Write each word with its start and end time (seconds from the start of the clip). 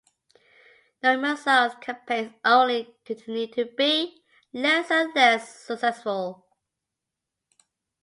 Norimasa's 1.03 1.75
campaigns 1.79 2.33
only 2.43 2.95
continued 3.05 3.53
to 3.53 3.65
be 3.65 4.23
less 4.51 4.89
and 4.89 5.13
less 5.13 5.55
successful. 5.57 6.43